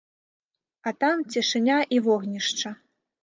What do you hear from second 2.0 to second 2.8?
вогнішча.